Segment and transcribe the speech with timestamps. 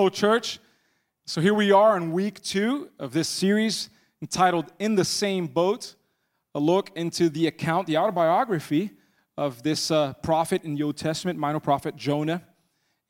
[0.00, 0.60] Hello, church.
[1.26, 3.90] So here we are in week two of this series
[4.22, 5.94] entitled In the Same Boat,
[6.54, 8.92] a look into the account, the autobiography
[9.36, 12.42] of this uh, prophet in the Old Testament, minor prophet Jonah.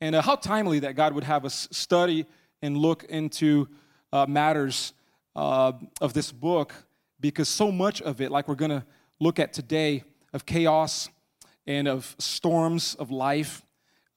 [0.01, 2.25] And uh, how timely that God would have us study
[2.61, 3.69] and look into
[4.11, 4.91] uh, matters
[5.33, 6.73] uh, of this book,
[7.21, 8.85] because so much of it, like we're going to
[9.21, 10.03] look at today,
[10.33, 11.07] of chaos
[11.65, 13.61] and of storms of life,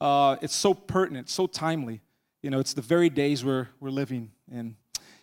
[0.01, 2.01] uh, it's so pertinent, so timely.
[2.45, 4.77] You know, it's the very days we're, we're living in.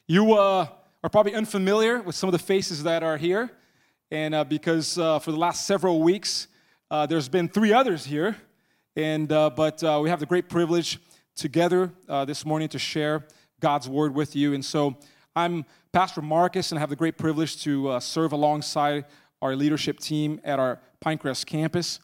[0.08, 0.66] You uh,
[1.04, 3.52] are probably unfamiliar with some of the faces that are here,
[4.10, 6.48] and uh, because uh, for the last several weeks,
[6.90, 8.38] uh, there's been three others here,
[8.96, 10.98] and uh, but uh, we have the great privilege
[11.36, 11.92] together
[12.26, 13.28] this morning to share
[13.60, 14.56] God's word with you.
[14.56, 14.98] And so
[15.36, 19.06] I'm Pastor Marcus, and I have the great privilege to serve alongside
[19.44, 22.00] our leadership team at our Pinecrest campus.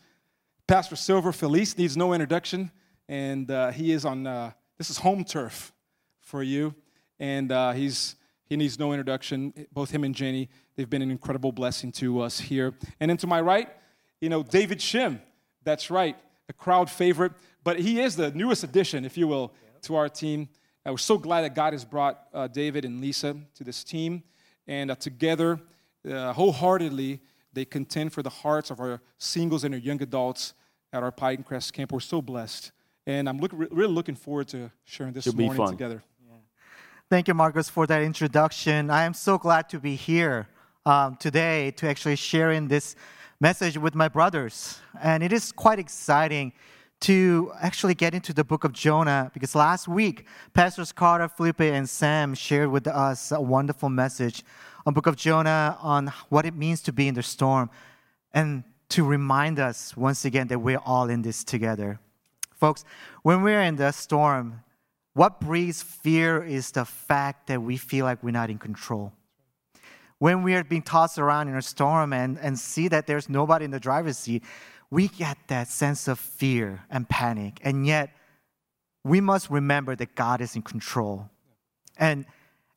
[0.68, 2.70] Pastor Silver Felice needs no introduction,
[3.10, 5.74] and he is on this is home turf
[6.22, 6.74] for you.
[7.20, 9.54] And uh, he's, he needs no introduction.
[9.72, 12.74] Both him and Jenny, they've been an incredible blessing to us here.
[13.00, 13.70] And then to my right,
[14.22, 15.20] you know, David Shim.
[15.64, 16.16] That's right,
[16.48, 17.34] a crowd favorite.
[17.64, 19.54] But he is the newest addition, if you will,
[19.84, 20.48] to our team.
[20.86, 24.24] Uh, we're so glad that God has brought uh, David and Lisa to this team.
[24.68, 25.60] And uh, together,
[26.10, 27.20] uh, wholeheartedly,
[27.52, 30.54] they contend for the hearts of our singles and our young adults
[30.94, 31.92] at our Pinecrest camp.
[31.92, 32.72] We're so blessed
[33.08, 36.04] and I'm look, really looking forward to sharing this Should morning together.
[36.30, 36.36] Yeah.
[37.10, 38.90] Thank you, Marcus, for that introduction.
[38.90, 40.48] I am so glad to be here
[40.86, 42.96] um, today to actually sharing this
[43.40, 44.80] message with my brothers.
[45.02, 46.52] And it is quite exciting
[47.00, 51.88] to actually get into the book of Jonah because last week, Pastors Carter, Felipe, and
[51.90, 54.44] Sam shared with us a wonderful message
[54.86, 57.70] on book of Jonah on what it means to be in the storm
[58.34, 62.00] and to remind us once again that we're all in this together.
[62.58, 62.84] Folks,
[63.22, 64.64] when we're in the storm,
[65.14, 69.14] what breeds fear is the fact that we feel like we're not in control.
[70.20, 73.66] When we are being tossed around in a storm and, and see that there's nobody
[73.66, 74.44] in the driver's seat,
[74.90, 77.60] we get that sense of fear and panic.
[77.64, 78.10] And yet,
[79.04, 81.30] we must remember that God is in control.
[81.98, 82.26] And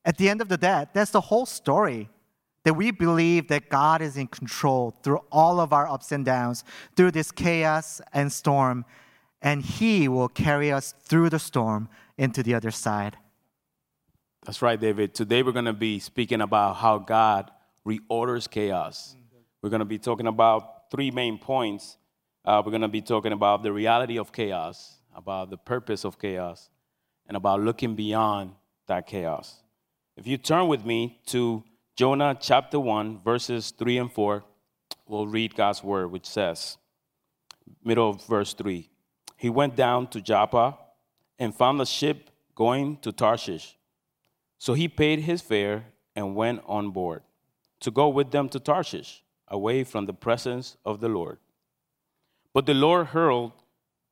[0.05, 2.11] at the end of the day, that's the whole story
[2.65, 6.65] that we believe that God is in control through all of our ups and downs,
[6.95, 8.85] through this chaos and storm
[9.43, 13.17] and He will carry us through the storm into the other side.
[14.45, 15.15] That's right, David.
[15.15, 17.51] Today we're going to be speaking about how God
[17.87, 19.17] reorders chaos.
[19.63, 21.97] We're going to be talking about three main points.
[22.45, 26.19] Uh, we're going to be talking about the reality of chaos, about the purpose of
[26.19, 26.71] chaos,
[27.27, 28.53] and about looking beyond
[28.87, 29.63] that chaos.
[30.17, 31.63] If you turn with me to
[31.97, 34.43] Jonah chapter 1, verses 3 and 4,
[35.07, 36.79] we'll read God's word, which says,
[37.85, 38.90] middle of verse 3
[39.41, 40.77] he went down to Joppa
[41.39, 43.79] and found a ship going to Tarshish.
[44.59, 47.23] So he paid his fare and went on board
[47.81, 51.39] to go with them to Tarshish, away from the presence of the Lord.
[52.53, 53.53] But the Lord hurled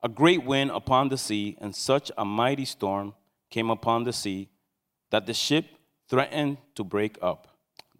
[0.01, 3.13] a great wind upon the sea, and such a mighty storm
[3.51, 4.49] came upon the sea
[5.11, 5.65] that the ship
[6.07, 7.49] threatened to break up.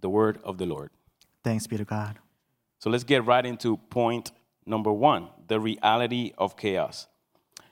[0.02, 0.90] The word of the Lord.
[1.44, 2.18] Thanks be to God.
[2.80, 4.32] So let's get right into point
[4.66, 7.06] number one the reality of chaos.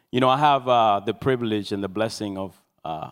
[0.09, 3.09] You know, I have uh, the privilege and the blessing of uh,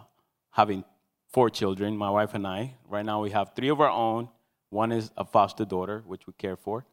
[0.52, 0.86] having
[1.28, 2.76] four children, my wife and I.
[2.88, 4.30] Right now, we have three of our own.
[4.70, 6.86] One is a foster daughter, which we care for.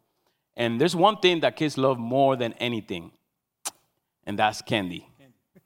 [0.57, 3.13] And there's one thing that kids love more than anything,
[4.25, 5.09] and that's candy.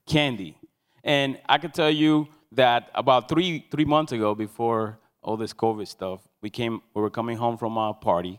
[0.07, 0.59] Candy.
[1.03, 5.89] And I can tell you that about three, three months ago, before all this COVID
[5.89, 8.39] stuff, we, came, we were coming home from a party,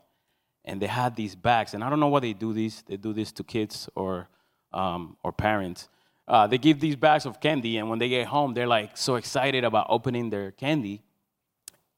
[0.63, 1.73] and they had these bags.
[1.73, 2.83] And I don't know why they do this.
[2.83, 4.29] They do this to kids or
[4.73, 5.89] um, or parents,
[6.27, 9.15] uh, they give these bags of candy, and when they get home, they're like so
[9.15, 11.01] excited about opening their candy.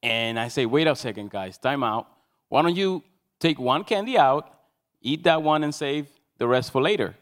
[0.02, 2.06] And I say, wait a second, guys, time out.
[2.48, 3.02] Why don't you
[3.38, 4.52] take one candy out,
[5.02, 6.06] eat that one, and save
[6.38, 7.16] the rest for later?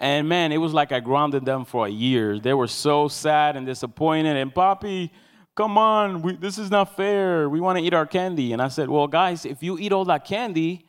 [0.00, 2.38] And man, it was like I grounded them for a year.
[2.38, 4.36] They were so sad and disappointed.
[4.36, 5.10] And Poppy,
[5.56, 7.48] come on, we, this is not fair.
[7.48, 8.52] We want to eat our candy.
[8.52, 10.86] And I said, well, guys, if you eat all that candy,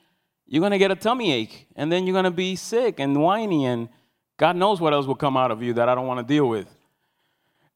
[0.50, 3.22] you're going to get a tummy ache and then you're going to be sick and
[3.22, 3.88] whiny and
[4.36, 6.50] God knows what else will come out of you that I don't want to deal
[6.50, 6.68] with.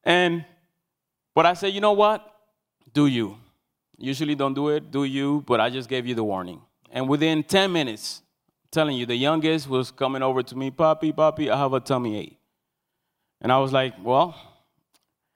[0.02, 0.44] And
[1.34, 2.28] but I said, you know what?
[2.92, 3.36] Do you.
[3.96, 6.60] Usually don't do it, do you, but I just gave you the warning.
[6.90, 8.22] And within 10 minutes,
[8.64, 11.80] I'm telling you, the youngest was coming over to me, Poppy, Poppy, I have a
[11.80, 12.38] tummy ache.
[13.40, 14.34] And I was like, well,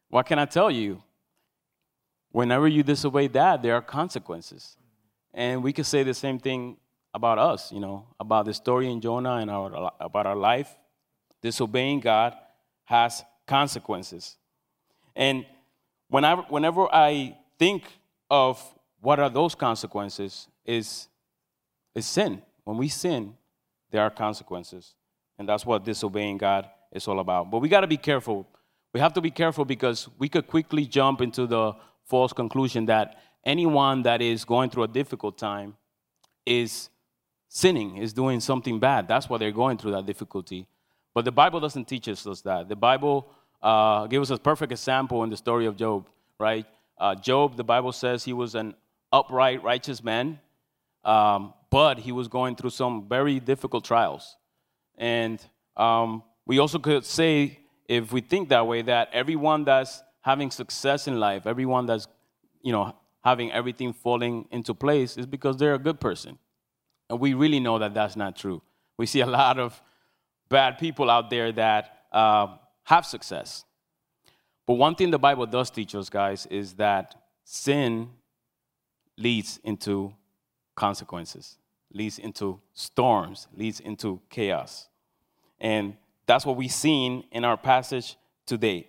[0.09, 1.03] what can I tell you?
[2.33, 4.77] Whenever you disobey that, there are consequences.
[5.33, 6.79] And we could say the same thing
[7.15, 10.71] about us, you know, about the story in Jonah and our, about our life.
[11.43, 12.35] Disobeying God
[12.85, 14.37] has consequences.
[15.15, 15.47] And
[16.09, 17.85] whenever, whenever I think
[18.31, 18.63] of
[19.01, 21.09] what are those consequences, is,
[21.95, 22.43] is sin.
[22.65, 23.35] When we sin,
[23.91, 24.95] there are consequences.
[25.39, 27.51] And that's what disobeying God is all about.
[27.51, 28.47] But we got to be careful.
[28.93, 33.17] We have to be careful because we could quickly jump into the false conclusion that
[33.45, 35.77] anyone that is going through a difficult time
[36.45, 36.89] is
[37.49, 39.09] sinning, is doing something bad.
[39.09, 40.67] That's why they're going through that difficulty.
[41.15, 42.69] But the Bible doesn't teach us that.
[42.69, 43.29] The Bible
[43.63, 46.07] uh, gives us a perfect example in the story of Job,
[46.39, 46.67] right?
[46.99, 48.75] Uh, Job, the Bible says he was an
[49.13, 50.39] upright, righteous man,
[51.05, 54.37] um, but he was going through some very difficult trials.
[54.97, 55.45] And
[55.77, 57.59] um, we also could say,
[57.89, 62.07] if we think that way, that everyone that's having success in life, everyone that's,
[62.63, 62.95] you know,
[63.25, 66.39] having everything falling into place is because they're a good person.
[67.09, 68.63] And we really know that that's not true.
[68.97, 69.81] We see a lot of
[70.49, 73.65] bad people out there that uh, have success.
[74.67, 77.15] But one thing the Bible does teach us, guys, is that
[77.45, 78.11] sin
[79.17, 80.15] leads into
[80.75, 81.57] consequences,
[81.93, 84.89] leads into storms, leads into chaos.
[85.59, 85.97] And
[86.27, 88.17] that's what we've seen in our passage
[88.47, 88.89] today.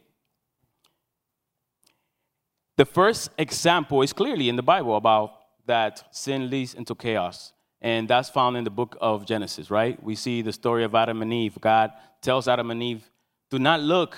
[2.75, 5.33] The first example is clearly in the Bible about
[5.65, 7.53] that sin leads into chaos.
[7.81, 10.01] And that's found in the book of Genesis, right?
[10.03, 11.57] We see the story of Adam and Eve.
[11.61, 13.09] God tells Adam and Eve,
[13.49, 14.17] do not look,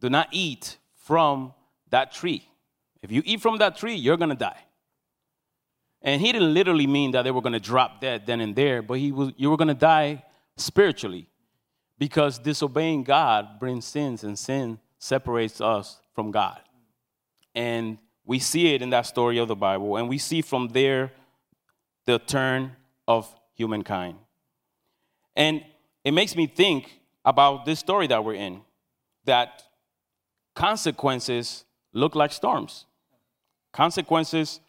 [0.00, 1.52] do not eat from
[1.90, 2.48] that tree.
[3.02, 4.60] If you eat from that tree, you're going to die.
[6.02, 8.82] And he didn't literally mean that they were going to drop dead then and there,
[8.82, 10.22] but he was, you were going to die
[10.56, 11.28] spiritually
[11.98, 16.60] because disobeying God brings sins, and sin separates us from God.
[17.54, 21.12] And we see it in that story of the Bible, and we see from there
[22.04, 22.72] the turn
[23.06, 24.16] of humankind.
[25.34, 25.64] And
[26.04, 28.60] it makes me think about this story that we're in
[29.24, 29.62] that
[30.54, 32.86] consequences look like storms.
[33.72, 34.60] Consequences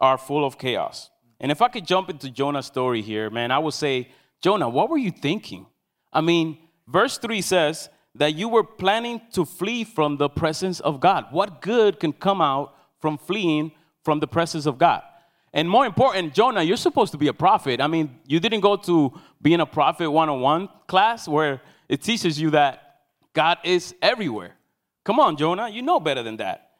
[0.00, 1.10] are full of chaos.
[1.40, 4.08] And if I could jump into Jonah's story here, man, I would say,
[4.40, 5.66] Jonah, what were you thinking?
[6.12, 11.00] I mean, verse 3 says that you were planning to flee from the presence of
[11.00, 11.26] God.
[11.30, 15.02] What good can come out from fleeing from the presence of God?
[15.52, 17.80] And more important, Jonah, you're supposed to be a prophet.
[17.80, 22.50] I mean, you didn't go to being a prophet 101 class where it teaches you
[22.50, 23.00] that
[23.32, 24.56] God is everywhere.
[25.04, 26.72] Come on, Jonah, you know better than that.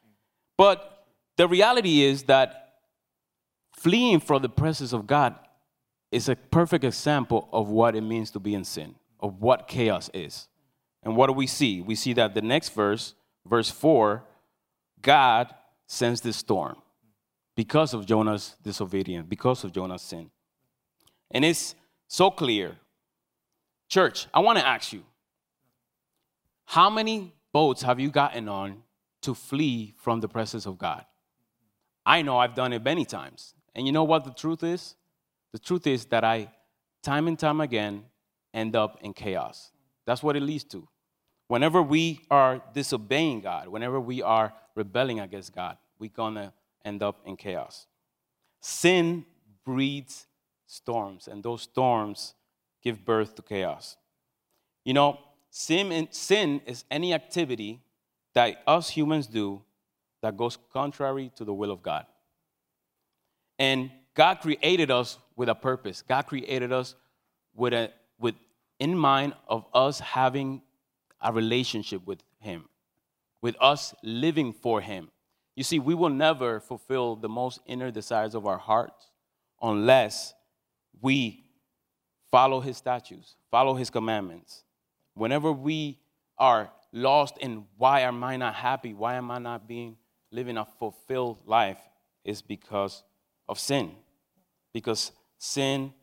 [0.57, 1.05] But
[1.37, 2.75] the reality is that
[3.73, 5.35] fleeing from the presence of God
[6.11, 10.09] is a perfect example of what it means to be in sin, of what chaos
[10.13, 10.47] is.
[11.01, 11.81] And what do we see?
[11.81, 14.23] We see that the next verse, verse 4,
[15.01, 15.53] God
[15.87, 16.75] sends this storm
[17.59, 20.31] because of Jonah's disobedience, because of Jonah's sin.
[21.29, 21.75] And it's
[22.07, 22.77] so clear.
[23.89, 25.03] Church, I want to ask you
[26.63, 28.81] how many boats have you gotten on
[29.23, 31.03] to flee from the presence of God?
[32.05, 33.53] I know I've done it many times.
[33.75, 34.95] And you know what the truth is?
[35.51, 36.49] The truth is that I,
[37.03, 38.05] time and time again,
[38.53, 39.73] end up in chaos.
[40.05, 40.87] That's what it leads to.
[41.49, 46.53] Whenever we are disobeying God, whenever we are rebelling against God, we're gonna
[46.85, 47.87] end up in chaos.
[48.61, 49.25] Sin
[49.65, 50.27] breeds
[50.67, 52.33] storms, and those storms
[52.81, 53.97] give birth to chaos.
[54.85, 55.19] You know,
[55.49, 57.81] sin, sin is any activity
[58.33, 59.61] that us humans do
[60.21, 62.05] that goes contrary to the will of God.
[63.57, 66.01] And God created us with a purpose.
[66.01, 66.95] God created us
[67.55, 68.35] with a with
[68.79, 70.61] in mind of us having
[71.21, 72.65] a relationship with him,
[73.41, 75.09] with us living for him.
[75.59, 79.11] You see, we will never fulfill the most inner desires of our hearts
[79.61, 80.33] unless
[81.01, 81.43] we
[82.31, 84.63] follow his statutes, follow his commandments.
[85.15, 85.99] Whenever we
[86.37, 89.97] are lost in why am I not happy, why am I not being
[90.31, 91.81] living a fulfilled life,
[92.23, 93.03] is because
[93.49, 93.91] of sin.
[94.71, 95.93] Because sin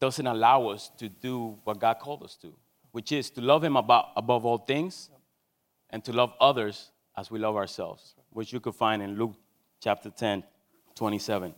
[0.00, 2.52] doesn't allow us to do what God called us to,
[2.90, 5.08] which is to love him about, above all things
[5.88, 9.34] and to love others as we love ourselves, which you could find in Luke
[9.80, 10.44] chapter 10,
[10.94, 11.54] 27.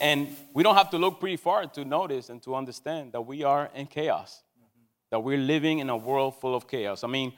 [0.00, 3.44] And we don't have to look pretty far to notice and to understand that we
[3.44, 4.42] are in chaos,
[5.10, 7.04] that we're living in a world full of chaos.
[7.04, 7.32] I mean,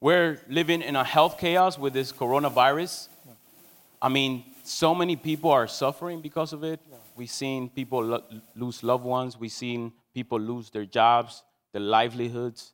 [0.00, 3.08] we're living in a health chaos with this coronavirus.
[4.00, 6.80] I mean, so many people are suffering because of it.
[7.16, 8.24] We've seen people lo-
[8.54, 12.72] lose loved ones, we've seen people lose their jobs, their livelihoods.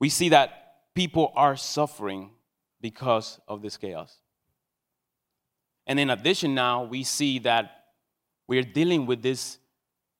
[0.00, 0.61] We see that
[0.94, 2.30] people are suffering
[2.80, 4.16] because of this chaos.
[5.86, 7.84] And in addition, now we see that
[8.46, 9.58] we're dealing with this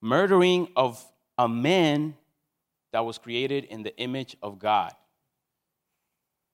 [0.01, 1.05] murdering of
[1.39, 2.17] a man
[2.93, 4.93] that was created in the image of God.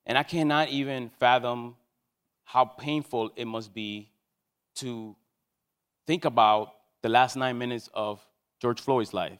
[0.05, 1.75] And I cannot even fathom
[2.43, 4.09] how painful it must be
[4.75, 5.15] to
[6.07, 8.25] think about the last nine minutes of
[8.59, 9.39] George Floyd's life,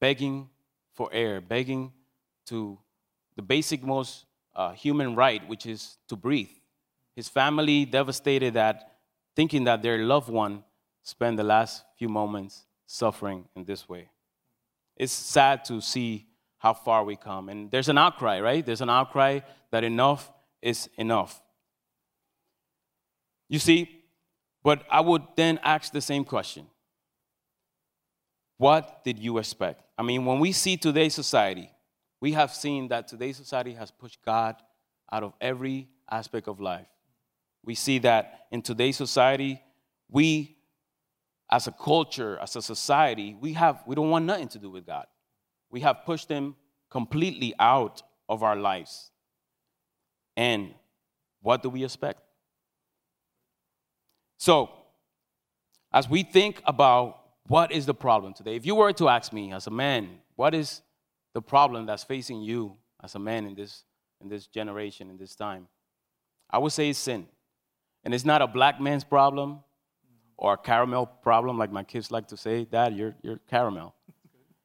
[0.00, 0.48] begging
[0.94, 1.92] for air, begging
[2.46, 2.78] to
[3.36, 4.24] the basic, most
[4.54, 6.50] uh, human right, which is to breathe.
[7.14, 8.92] His family devastated that,
[9.34, 10.64] thinking that their loved one
[11.02, 14.08] spent the last few moments suffering in this way.
[14.96, 16.26] It's sad to see
[16.58, 17.48] how far we come.
[17.48, 18.64] And there's an outcry, right?
[18.64, 19.40] There's an outcry
[19.70, 21.42] that enough is enough.
[23.48, 24.04] You see,
[24.64, 26.66] but I would then ask the same question
[28.56, 29.82] What did you expect?
[29.96, 31.70] I mean, when we see today's society,
[32.20, 34.56] we have seen that today's society has pushed God
[35.12, 36.86] out of every aspect of life.
[37.64, 39.60] We see that in today's society,
[40.08, 40.56] we
[41.50, 44.86] as a culture, as a society, we have we don't want nothing to do with
[44.86, 45.06] God.
[45.70, 46.56] We have pushed him
[46.90, 49.10] completely out of our lives.
[50.36, 50.74] And
[51.42, 52.20] what do we expect?
[54.38, 54.70] So,
[55.92, 59.52] as we think about what is the problem today, if you were to ask me
[59.52, 60.82] as a man, what is
[61.36, 63.84] the problem that's facing you as a man in this,
[64.22, 65.68] in this generation, in this time,
[66.48, 67.26] I would say it's sin.
[68.04, 69.58] And it's not a black man's problem
[70.38, 73.94] or a caramel problem, like my kids like to say, Dad, you're, you're caramel.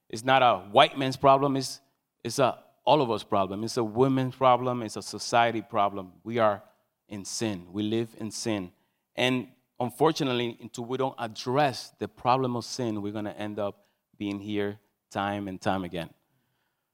[0.09, 1.81] It's not a white man's problem, it's,
[2.23, 3.65] it's a all of us problem.
[3.65, 6.13] It's a women's problem, it's a society problem.
[6.23, 6.63] We are
[7.09, 7.67] in sin.
[7.73, 8.71] We live in sin.
[9.17, 13.87] And unfortunately, until we don't address the problem of sin, we're going to end up
[14.17, 14.79] being here
[15.11, 16.11] time and time again.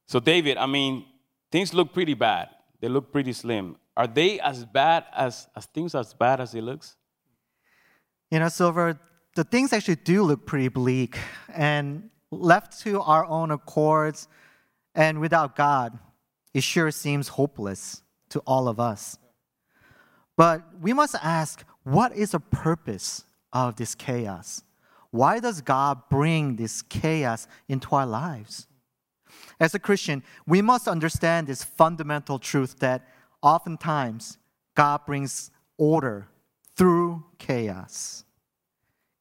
[0.07, 1.05] So, David, I mean,
[1.51, 2.49] things look pretty bad.
[2.79, 3.75] They look pretty slim.
[3.95, 6.95] Are they as bad as, as things as bad as it looks?
[8.31, 8.99] You know, Silver,
[9.35, 11.17] the things actually do look pretty bleak.
[11.53, 14.27] And left to our own accords
[14.95, 15.97] and without God,
[16.53, 19.17] it sure seems hopeless to all of us.
[20.35, 23.23] But we must ask what is the purpose
[23.53, 24.63] of this chaos?
[25.11, 28.67] Why does God bring this chaos into our lives?
[29.59, 33.07] As a Christian, we must understand this fundamental truth that
[33.41, 34.37] oftentimes
[34.75, 36.27] God brings order
[36.75, 38.23] through chaos.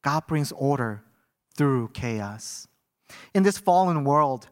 [0.03, 1.03] God brings order
[1.57, 2.67] through chaos.
[3.33, 4.49] In this fallen world,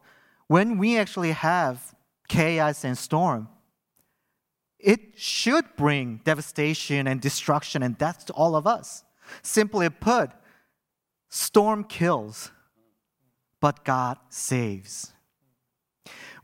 [0.48, 1.94] when we actually have
[2.28, 3.48] chaos and storm,
[4.78, 9.04] it should bring devastation and destruction and death to all of us.
[9.42, 10.30] Simply put,
[11.28, 12.50] storm kills,
[13.60, 15.12] but God saves.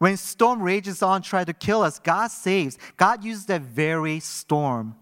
[0.03, 2.77] When storm rages on, try to kill us, God saves.
[2.97, 4.97] God uses that very storm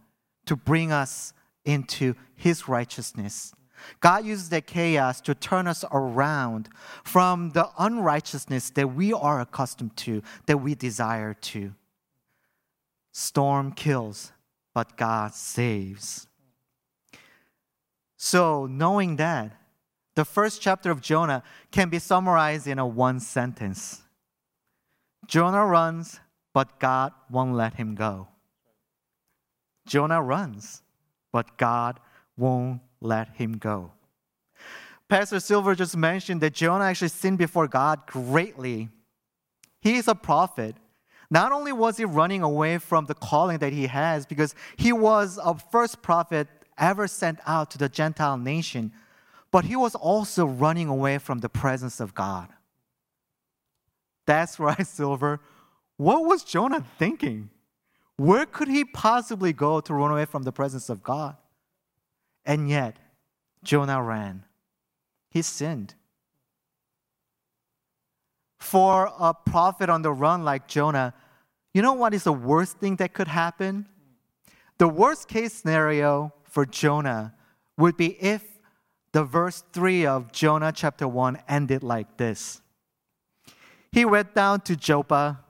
[0.44, 1.32] to bring us
[1.64, 3.54] into His righteousness.
[4.00, 6.68] God uses that chaos to turn us around
[7.02, 11.72] from the unrighteousness that we are accustomed to, that we desire to.
[13.10, 14.32] Storm kills,
[14.74, 16.26] but God saves.
[18.18, 19.56] So, knowing that,
[20.14, 24.02] the first chapter of Jonah can be summarized in a one sentence
[25.30, 26.18] Jonah runs,
[26.52, 28.26] but God won't let him go.
[29.86, 30.82] Jonah runs,
[31.32, 32.00] but God
[32.36, 33.92] won't let him go.
[35.08, 38.88] Pastor Silver just mentioned that Jonah actually sinned before God greatly.
[39.80, 40.74] He is a prophet.
[41.30, 45.38] Not only was he running away from the calling that he has, because he was
[45.44, 48.90] a first prophet ever sent out to the Gentile nation,
[49.52, 52.48] but he was also running away from the presence of God.
[54.30, 55.40] That's right, Silver.
[55.96, 57.50] What was Jonah thinking?
[58.16, 61.36] Where could he possibly go to run away from the presence of God?
[62.44, 62.96] And yet,
[63.64, 64.44] Jonah ran.
[65.30, 65.96] He sinned.
[68.60, 71.12] For a prophet on the run like Jonah,
[71.74, 73.86] you know what is the worst thing that could happen?
[74.78, 77.34] The worst case scenario for Jonah
[77.76, 78.44] would be if
[79.10, 82.60] the verse 3 of Jonah chapter 1 ended like this
[83.92, 85.40] He went down to Joppa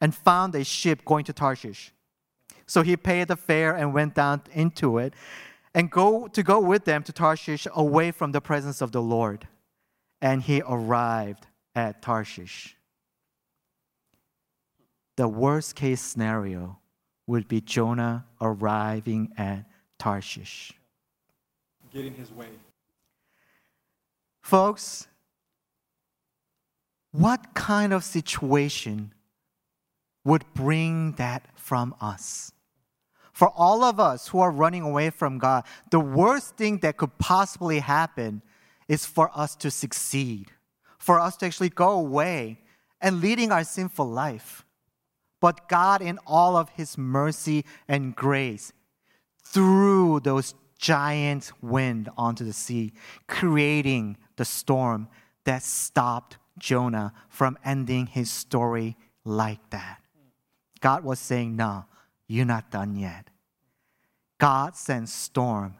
[0.00, 1.92] and found a ship going to Tarshish.
[2.66, 5.12] So he paid the fare and went down into it
[5.74, 9.46] and go to go with them to Tarshish away from the presence of the Lord.
[10.22, 12.76] And he arrived at Tarshish.
[15.16, 16.78] The worst case scenario
[17.26, 19.64] would be Jonah arriving at
[19.98, 20.72] Tarshish.
[21.92, 22.48] Getting his way.
[24.40, 25.06] Folks,
[27.12, 29.12] what kind of situation
[30.24, 32.52] would bring that from us?
[33.32, 37.16] For all of us who are running away from God, the worst thing that could
[37.18, 38.42] possibly happen
[38.88, 40.50] is for us to succeed,
[40.98, 42.58] for us to actually go away
[43.00, 44.64] and leading our sinful life.
[45.40, 48.72] But God, in all of His mercy and grace,
[49.42, 52.92] threw those giant wind onto the sea,
[53.26, 55.08] creating the storm
[55.44, 60.00] that stopped Jonah from ending his story like that.
[60.80, 61.84] God was saying, No,
[62.26, 63.28] you're not done yet.
[64.38, 65.74] God sent storm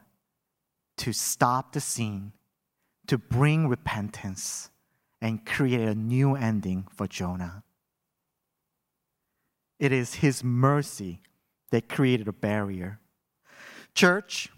[0.97, 2.31] to stop the scene,
[3.07, 4.69] to bring repentance,
[5.19, 7.63] and create a new ending for Jonah.
[9.79, 11.21] It is his mercy
[11.71, 12.99] that created a barrier.
[13.95, 14.49] Church,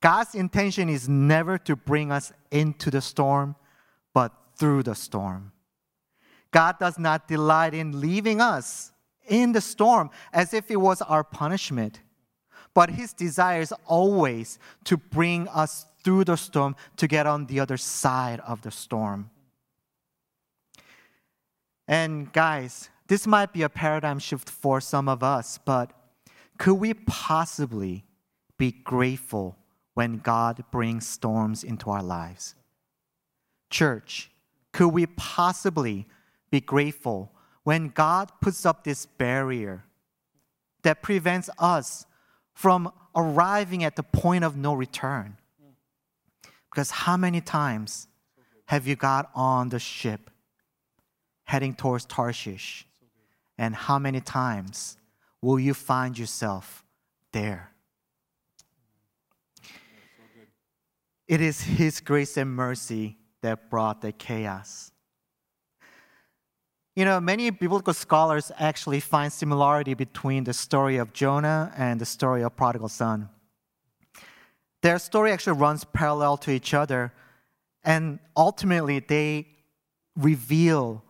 [0.00, 3.56] God's intention is never to bring us into the storm,
[4.14, 5.52] but through the storm.
[6.50, 8.92] God does not delight in leaving us
[9.26, 12.00] in the storm as if it was our punishment,
[12.74, 17.60] but His desire is always to bring us through the storm to get on the
[17.60, 19.30] other side of the storm.
[21.86, 25.92] And guys, this might be a paradigm shift for some of us, but
[26.58, 28.04] could we possibly
[28.58, 29.56] be grateful
[29.94, 32.54] when God brings storms into our lives?
[33.70, 34.30] Church,
[34.72, 36.06] could we possibly
[36.50, 37.32] be grateful
[37.64, 39.84] when God puts up this barrier
[40.82, 42.06] that prevents us
[42.54, 45.36] from arriving at the point of no return?
[46.70, 48.08] Because how many times
[48.66, 50.30] have you got on the ship
[51.44, 52.86] heading towards Tarshish?
[53.56, 54.96] And how many times
[55.42, 56.84] will you find yourself
[57.32, 57.72] there?
[61.26, 64.90] It is His grace and mercy that brought the chaos.
[66.96, 72.06] You know, many biblical scholars actually find similarity between the story of Jonah and the
[72.06, 73.28] story of prodigal son.
[74.82, 77.12] Their story actually runs parallel to each other,
[77.84, 79.46] and ultimately they
[80.16, 81.04] reveal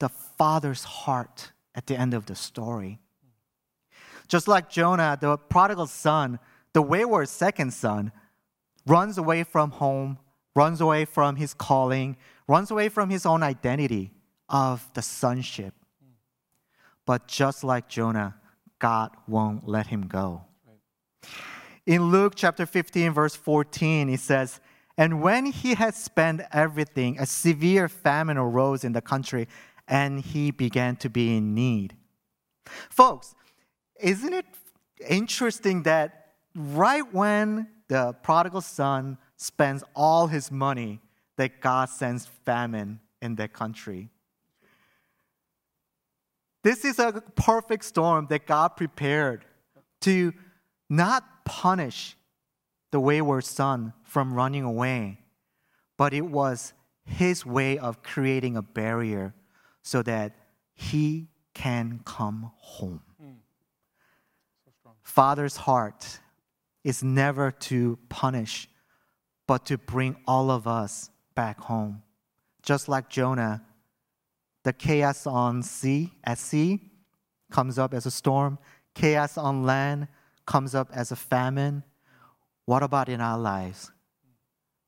[0.00, 2.98] the father's heart at the end of the story.
[4.28, 6.38] Just like Jonah, the prodigal son,
[6.72, 8.10] the wayward second son,
[8.86, 10.18] runs away from home,
[10.54, 14.12] runs away from his calling, runs away from his own identity
[14.48, 15.74] of the sonship.
[17.06, 18.36] But just like Jonah,
[18.78, 20.44] God won't let him go.
[21.86, 24.60] In Luke chapter 15, verse 14, it says,
[24.96, 29.48] And when he had spent everything, a severe famine arose in the country,
[29.86, 31.94] and he began to be in need.
[32.88, 33.34] Folks,
[34.00, 34.46] isn't it
[35.08, 41.00] interesting that right when the prodigal son spends all his money,
[41.36, 44.10] that God sends famine in their country?
[46.62, 49.44] This is a perfect storm that God prepared
[50.02, 50.32] to
[50.88, 52.16] not punish
[52.90, 55.18] the wayward son from running away,
[55.96, 56.72] but it was
[57.04, 59.34] his way of creating a barrier
[59.82, 60.32] so that
[60.72, 63.02] he can come home.
[63.22, 63.34] Mm.
[64.82, 66.20] So Father's heart
[66.82, 68.68] is never to punish,
[69.46, 72.02] but to bring all of us back home.
[72.62, 73.62] Just like Jonah
[74.64, 76.80] the chaos on sea, at sea,
[77.50, 78.58] comes up as a storm.
[78.94, 80.08] Chaos on land
[80.46, 81.84] comes up as a famine.
[82.64, 83.92] What about in our lives?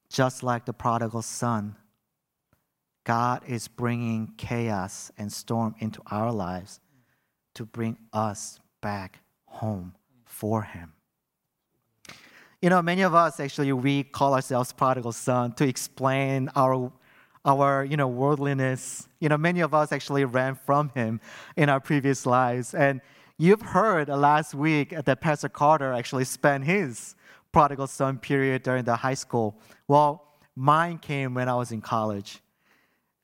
[0.09, 1.77] Just like the prodigal son,
[3.05, 6.81] God is bringing chaos and storm into our lives
[7.55, 10.93] to bring us back home for Him.
[12.63, 16.91] You know, many of us actually we call ourselves prodigal son to explain our
[17.45, 19.09] our you know worldliness.
[19.21, 21.21] You know many of us actually ran from him
[21.57, 22.75] in our previous lives.
[22.75, 23.03] And
[23.39, 27.15] you've heard last week that pastor carter actually spent his
[27.53, 29.59] prodigal son period during the high school.
[29.87, 30.23] Well
[30.57, 32.41] mine came when i was in college.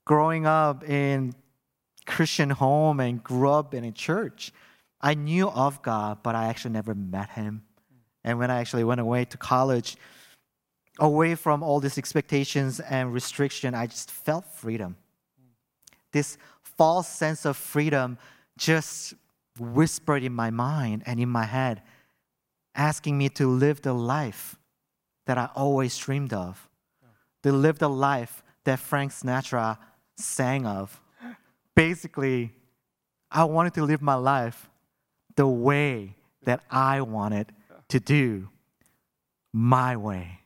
[0.04, 1.34] Growing up in
[2.04, 4.52] christian home and grew up in a church
[5.00, 7.62] i knew of god but i actually never met him
[8.24, 9.96] and when i actually went away to college
[10.98, 14.96] away from all these expectations and restriction, I just felt freedom.
[16.12, 18.18] This false sense of freedom
[18.58, 19.14] just
[19.58, 21.82] whispered in my mind and in my head,
[22.74, 24.56] asking me to live the life
[25.26, 26.68] that I always dreamed of,
[27.42, 29.78] to live the life that Frank Sinatra
[30.16, 31.00] sang of.
[31.74, 32.52] Basically,
[33.30, 34.68] I wanted to live my life
[35.36, 37.52] the way that I wanted
[37.92, 38.48] to do,
[39.52, 40.40] my way.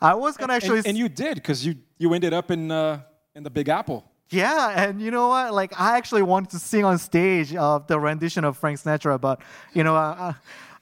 [0.00, 3.02] I was gonna actually, and, and you did because you you ended up in uh,
[3.34, 4.04] in the Big Apple.
[4.30, 5.52] Yeah, and you know what?
[5.52, 9.42] Like I actually wanted to sing on stage of the rendition of Frank Sinatra, but
[9.74, 10.32] you know, uh,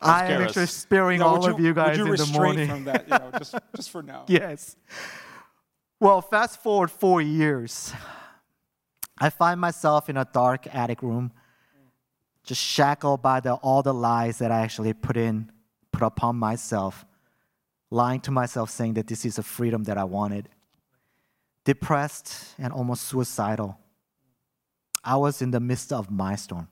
[0.01, 2.69] I am actually sparing no, all you, of you guys you in the morning.
[2.69, 4.25] from that, you know, just, just for now.
[4.29, 4.77] yes.
[5.99, 7.93] Well, fast forward four years.
[9.19, 11.33] I find myself in a dark attic room
[12.45, 15.51] just shackled by the, all the lies that I actually put in,
[15.93, 17.05] put upon myself,
[17.91, 20.49] lying to myself, saying that this is a freedom that I wanted.
[21.65, 23.79] Depressed and almost suicidal.
[25.05, 26.69] I was in the midst of my storm.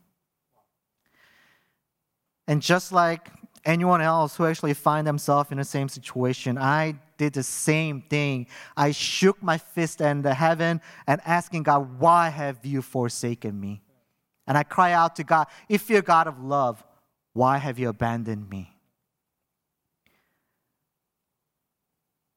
[2.48, 3.30] And just like
[3.64, 8.46] anyone else who actually find themselves in the same situation, I did the same thing.
[8.76, 13.82] I shook my fist in the heaven and asking God, why have you forsaken me?
[14.50, 16.82] And I cry out to God, if you're God of love,
[17.34, 18.74] why have you abandoned me?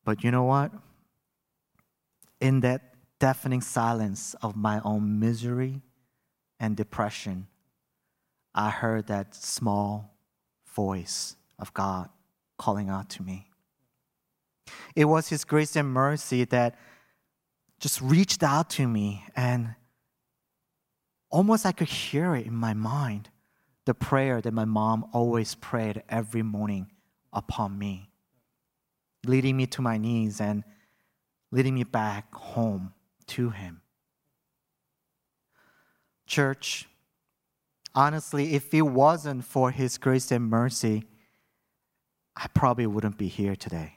[0.06, 0.72] But you know what?
[2.40, 5.82] In that deafening silence of my own misery
[6.60, 7.48] and depression,
[8.54, 10.14] I heard that small
[10.72, 12.10] voice of God
[12.60, 13.48] calling out to me.
[14.96, 16.76] It was His grace and mercy that
[17.80, 19.74] just reached out to me, and
[21.34, 23.30] almost I could hear it in my mind
[23.86, 26.92] the prayer that my mom always prayed every morning
[27.34, 28.12] upon me,
[29.26, 30.64] leading me to my knees and
[31.52, 32.94] leading me back home
[33.26, 33.82] to Him.
[36.28, 36.88] Church,
[37.96, 41.04] honestly, if it wasn't for His grace and mercy,
[42.38, 43.96] I probably wouldn't be here today.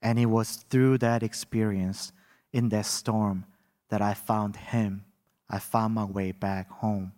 [0.00, 2.12] And it was through that experience
[2.50, 3.44] in that storm
[3.90, 5.04] that I found Him.
[5.52, 7.12] I found my way back home.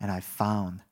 [0.00, 0.82] And I found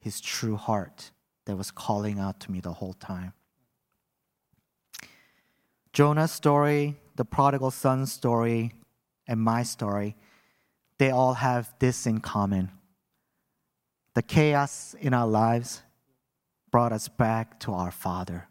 [0.00, 1.12] His true heart
[1.44, 3.34] that was calling out to me the whole time.
[5.92, 8.72] Jonah's story, the prodigal son's story,
[9.28, 10.16] and my story
[10.98, 12.70] they all have this in common.
[14.14, 15.82] The chaos in our lives
[16.70, 18.48] brought us back to our Father.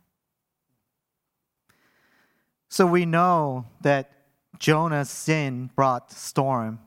[2.70, 4.12] So we know that
[4.60, 6.80] Jonah's sin brought storm.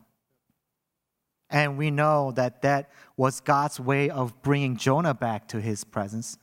[1.51, 6.37] And we know that that was God's way of bringing Jonah back to his presence.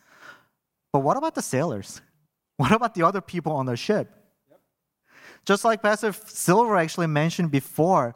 [0.92, 2.02] But what about the sailors?
[2.58, 4.10] What about the other people on the ship?
[5.46, 8.16] Just like Pastor Silver actually mentioned before,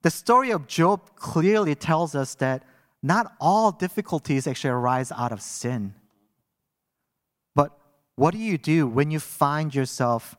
[0.00, 2.64] the story of Job clearly tells us that
[3.02, 5.94] not all difficulties actually arise out of sin.
[7.54, 7.78] But
[8.16, 10.34] what do you do when you find yourself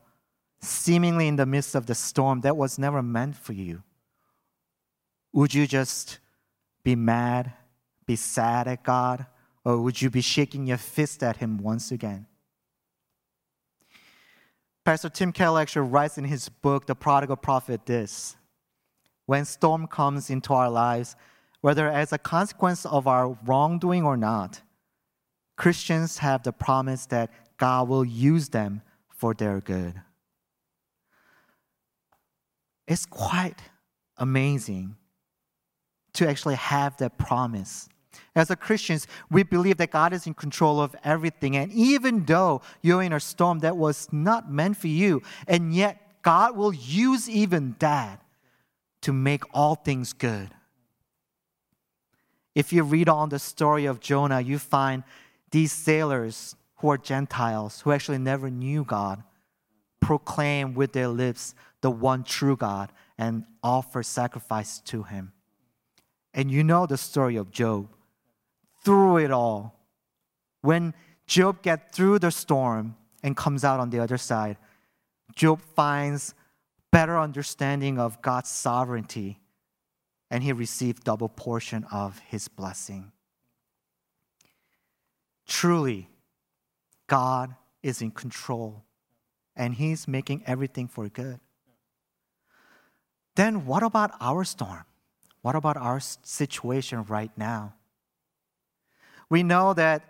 [0.61, 3.83] seemingly in the midst of the storm that was never meant for you?
[5.35, 6.19] Would you just
[6.85, 7.51] be mad,
[8.05, 9.25] be sad at God,
[9.65, 12.25] or would you be shaking your fist at Him once again?
[14.85, 18.37] Pastor Tim Keller actually writes in his book, The Prodigal Prophet, this
[19.25, 21.17] when storm comes into our lives,
[21.59, 24.61] whether as a consequence of our wrongdoing or not,
[25.57, 29.95] Christians have the promise that God will use them for their good.
[32.87, 33.59] It's quite
[34.17, 34.95] amazing
[36.15, 37.87] to actually have that promise.
[38.35, 41.55] As a Christians, we believe that God is in control of everything.
[41.55, 46.21] And even though you're in a storm that was not meant for you, and yet
[46.21, 48.21] God will use even that
[49.01, 50.49] to make all things good.
[52.55, 55.03] If you read on the story of Jonah, you find
[55.51, 59.23] these sailors who are Gentiles, who actually never knew God,
[59.99, 65.31] proclaim with their lips the one true God and offer sacrifice to him.
[66.35, 67.87] And you know the story of Job.
[68.83, 69.79] Through it all,
[70.61, 70.93] when
[71.25, 74.57] Job gets through the storm and comes out on the other side,
[75.33, 76.35] Job finds
[76.91, 79.39] better understanding of God's sovereignty,
[80.29, 83.11] and he received double portion of his blessing.
[85.47, 86.09] Truly,
[87.07, 88.83] God is in control,
[89.55, 91.39] and he's making everything for good.
[93.35, 94.85] Then what about our storm?
[95.45, 97.75] What about our situation right now?
[99.29, 100.01] We know that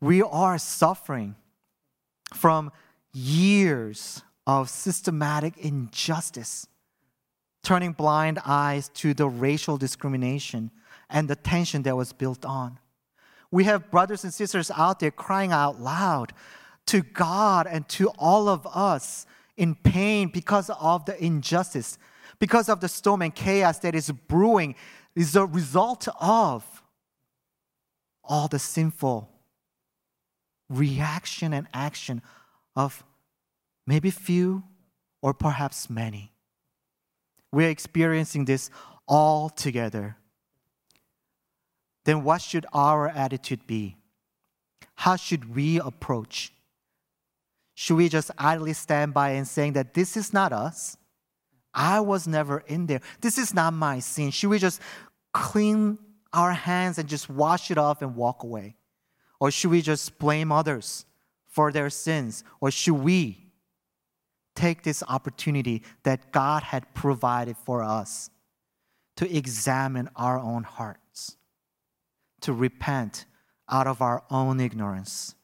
[0.00, 1.36] we are suffering
[2.34, 2.72] from
[3.12, 6.66] years of systematic injustice,
[7.62, 10.72] turning blind eyes to the racial discrimination
[11.08, 12.80] and the tension that was built on.
[13.52, 16.32] We have brothers and sisters out there crying out loud
[16.86, 19.26] to God and to all of us
[19.56, 21.98] in pain because of the injustice,
[22.40, 24.74] because of the storm and chaos that is brewing,
[25.14, 26.82] is a result of
[28.22, 29.28] all the sinful
[30.68, 32.22] reaction and action
[32.76, 33.02] of
[33.86, 34.62] maybe few
[35.22, 36.32] or perhaps many.
[37.50, 38.70] We're experiencing this
[39.06, 40.16] all together.
[42.04, 43.96] Then what should our attitude be?
[44.94, 46.52] How should we approach?
[47.74, 50.96] Should we just idly stand by and saying that this is not us?
[51.78, 53.00] I was never in there.
[53.20, 54.32] This is not my sin.
[54.32, 54.82] Should we just
[55.32, 55.96] clean
[56.32, 58.74] our hands and just wash it off and walk away?
[59.38, 61.06] Or should we just blame others
[61.46, 62.42] for their sins?
[62.60, 63.52] Or should we
[64.56, 68.28] take this opportunity that God had provided for us
[69.16, 71.36] to examine our own hearts,
[72.40, 73.24] to repent
[73.68, 75.36] out of our own ignorance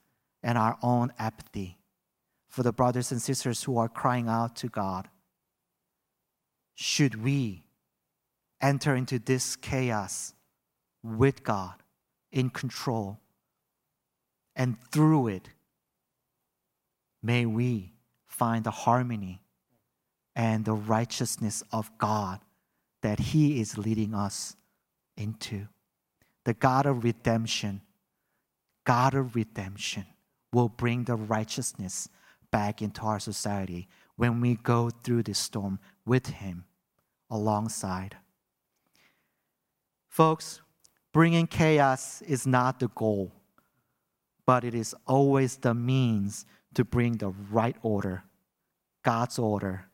[0.42, 1.79] and our own apathy
[2.49, 5.09] for the brothers and sisters who are crying out to God?
[6.74, 7.64] Should we
[8.60, 10.34] enter into this chaos
[11.02, 11.74] with God
[12.32, 13.20] in control?
[14.56, 15.48] And through it,
[17.22, 17.92] may we
[18.26, 19.40] find the harmony
[20.37, 22.40] and the righteousness of God
[23.02, 24.56] that He is leading us
[25.16, 25.68] into.
[26.44, 27.82] The God of redemption,
[28.84, 30.06] God of redemption,
[30.52, 32.08] will bring the righteousness
[32.50, 36.64] back into our society when we go through this storm with Him
[37.30, 38.16] alongside.
[40.08, 40.60] Folks,
[41.12, 43.32] bringing chaos is not the goal,
[44.46, 48.24] but it is always the means to bring the right order,
[49.02, 49.86] God's order,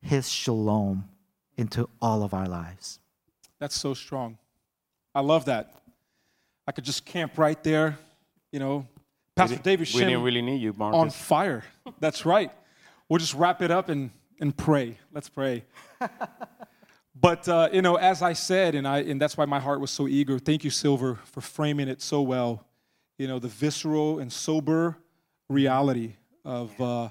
[0.00, 1.08] His shalom
[1.56, 2.98] into all of our lives.
[3.58, 4.38] That's so strong.
[5.14, 5.72] I love that.
[6.66, 7.98] I could just camp right there,
[8.52, 8.86] you know.
[9.34, 10.98] Pastor we David we didn't really need you, Marcus.
[10.98, 11.64] on fire.
[12.00, 12.50] That's right.
[13.08, 14.10] We'll just wrap it up and,
[14.40, 14.98] and pray.
[15.12, 15.64] Let's pray.
[17.20, 19.90] but uh, you know, as I said, and I and that's why my heart was
[19.90, 20.38] so eager.
[20.38, 22.66] Thank you, Silver, for framing it so well.
[23.18, 24.98] You know, the visceral and sober
[25.48, 27.08] reality of uh,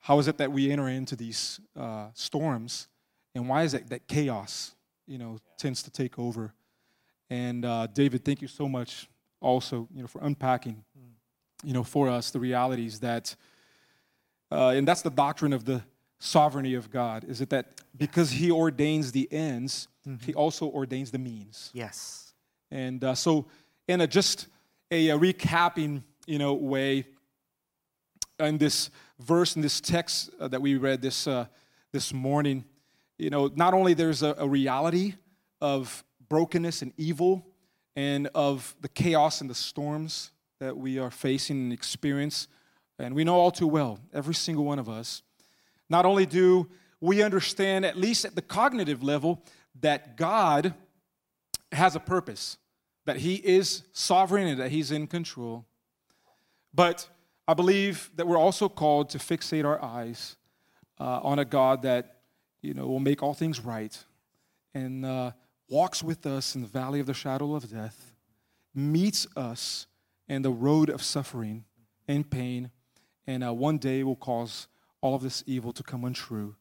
[0.00, 2.88] how is it that we enter into these uh, storms,
[3.34, 4.74] and why is it that chaos,
[5.06, 6.54] you know, tends to take over.
[7.30, 9.08] And uh, David, thank you so much,
[9.40, 10.84] also, you know, for unpacking,
[11.64, 13.34] you know, for us the realities that,
[14.52, 15.82] uh, and that's the doctrine of the
[16.24, 17.24] sovereignty of God.
[17.24, 19.88] Is it that because He ordains the ends,
[20.22, 21.70] He also ordains the means.
[21.74, 22.32] Yes.
[22.70, 23.46] And uh, so,
[23.86, 24.48] in a just
[24.90, 27.06] a, a recapping, you know, way,
[28.40, 31.46] in this verse in this text uh, that we read this uh,
[31.92, 32.64] this morning,
[33.18, 35.14] you know, not only there's a, a reality
[35.60, 37.46] of brokenness and evil,
[37.96, 42.48] and of the chaos and the storms that we are facing and experience,
[42.98, 45.22] and we know all too well, every single one of us.
[45.88, 46.68] Not only do
[47.00, 49.42] we understand, at least at the cognitive level,
[49.80, 50.74] that God
[51.72, 52.56] has a purpose,
[53.04, 55.66] that He is sovereign and that He's in control.
[56.72, 57.08] But
[57.46, 60.36] I believe that we're also called to fixate our eyes
[60.98, 62.16] uh, on a God that
[62.62, 63.96] you know will make all things right
[64.72, 65.32] and uh,
[65.68, 68.14] walks with us in the valley of the shadow of death,
[68.74, 69.86] meets us
[70.28, 71.64] in the road of suffering
[72.08, 72.70] and pain,
[73.26, 74.68] and uh, one day will cause
[75.04, 76.54] all of this evil to come untrue.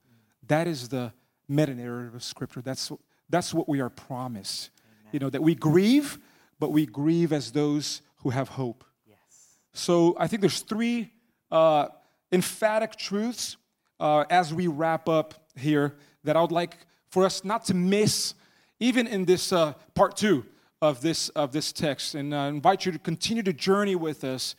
[0.48, 1.14] That is the
[1.48, 2.62] meta narrative of Scripture.
[2.62, 2.92] That's
[3.30, 4.70] that's what we are promised.
[5.14, 6.20] You know that we grieve,
[6.60, 8.84] but we grieve as those who have hope.
[9.08, 9.58] Yes.
[9.72, 11.14] So I think there's three
[11.52, 11.88] uh,
[12.34, 13.56] emphatic truths
[14.02, 18.34] uh, as we wrap up here that I would like for us not to miss,
[18.82, 20.46] even in this uh, part two
[20.82, 24.56] of this of this text, and I invite you to continue to journey with us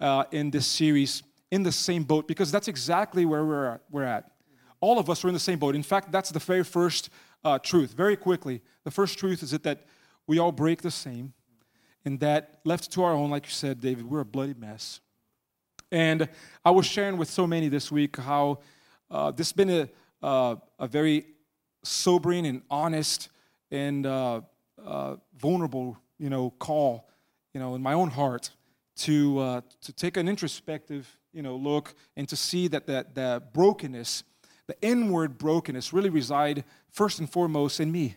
[0.00, 3.80] uh, in this series in the same boat because that's exactly where we're at.
[3.90, 4.32] We're at.
[4.80, 5.74] All of us are in the same boat.
[5.74, 7.10] In fact, that's the very first
[7.44, 7.92] uh, truth.
[7.92, 9.84] Very quickly, the first truth is that, that
[10.26, 11.32] we all break the same
[12.04, 15.00] and that left to our own, like you said, David, we're a bloody mess.
[15.90, 16.28] And
[16.64, 18.60] I was sharing with so many this week how
[19.10, 19.88] uh, this has been a,
[20.22, 21.26] uh, a very
[21.82, 23.28] sobering and honest
[23.70, 24.40] and uh,
[24.84, 27.08] uh, vulnerable, you know, call,
[27.54, 28.50] you know, in my own heart
[28.96, 33.42] to uh, to take an introspective, you know, look and to see that that the
[33.52, 34.24] brokenness,
[34.66, 38.16] the inward brokenness, really reside first and foremost in me,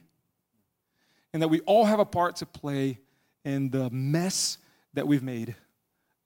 [1.33, 2.97] and that we all have a part to play
[3.43, 4.57] in the mess
[4.93, 5.55] that we've made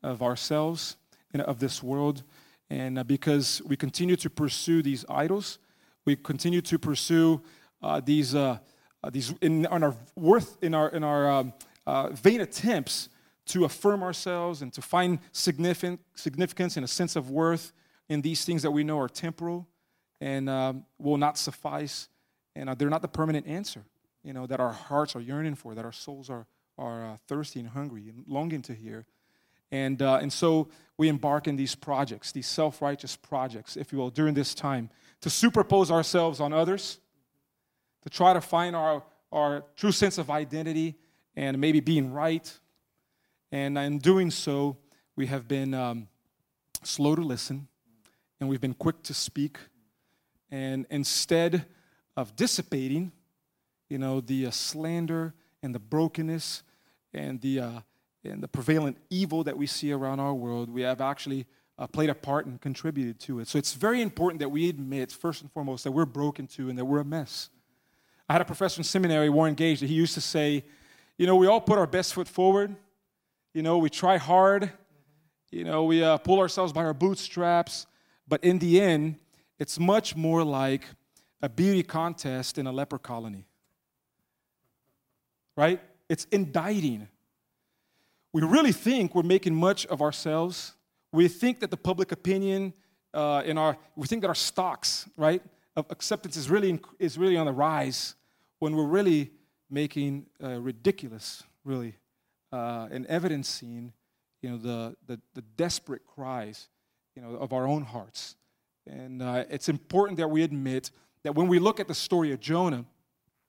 [0.03, 0.95] of ourselves
[1.33, 2.21] and of this world.
[2.69, 5.57] And uh, because we continue to pursue these idols,
[6.05, 7.41] we continue to pursue
[7.81, 8.59] uh, these, uh,
[9.03, 11.53] uh, these in, our worth, in our, in our um,
[11.87, 13.09] uh, vain attempts
[13.47, 17.73] to affirm ourselves and to find significant, significance and a sense of worth
[18.09, 19.67] in these things that we know are temporal
[20.21, 22.07] and um, will not suffice.
[22.55, 23.83] And uh, they're not the permanent answer,
[24.23, 26.45] you know, that our hearts are yearning for, that our souls are,
[26.77, 29.05] are uh, thirsty and hungry and longing to hear.
[29.71, 33.97] And, uh, and so we embark in these projects, these self righteous projects, if you
[33.97, 34.89] will, during this time
[35.21, 36.99] to superpose ourselves on others,
[38.03, 40.95] to try to find our, our true sense of identity
[41.35, 42.59] and maybe being right.
[43.53, 44.77] And in doing so,
[45.15, 46.07] we have been um,
[46.81, 47.67] slow to listen
[48.39, 49.59] and we've been quick to speak.
[50.49, 51.67] And instead
[52.17, 53.11] of dissipating
[53.89, 56.63] you know, the uh, slander and the brokenness
[57.13, 57.79] and the, uh,
[58.23, 61.45] and the prevalent evil that we see around our world, we have actually
[61.77, 63.47] uh, played a part and contributed to it.
[63.47, 66.79] So it's very important that we admit, first and foremost, that we're broken too and
[66.79, 67.51] that we're a mess.
[68.27, 70.65] I had a professor in seminary, Warren Gage, that he used to say,
[71.19, 72.75] you know, we all put our best foot forward.
[73.53, 74.71] You know, we try hard.
[75.51, 77.85] You know, we uh, pull ourselves by our bootstraps.
[78.27, 79.17] But in the end,
[79.59, 80.85] it's much more like
[81.41, 83.45] a beauty contest in a leper colony.
[85.55, 85.79] Right?
[86.09, 87.07] It's indicting.
[88.31, 90.73] We really think we're making much of ourselves.
[91.11, 92.73] We think that the public opinion
[93.13, 95.43] uh, in our, we think that our stocks, right,
[95.75, 98.15] of acceptance is really, is really on the rise
[98.57, 99.29] when we're really
[99.69, 101.95] making uh, ridiculous, really,
[102.53, 103.91] uh, and evidencing,
[104.43, 106.69] you know, the, the, the, desperate cries,
[107.15, 108.35] you know, of our own hearts.
[108.85, 110.91] And uh, it's important that we admit
[111.23, 112.85] that when we look at the story of Jonah,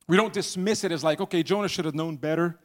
[0.08, 2.58] we don't dismiss it as like, okay, Jonah should have known better.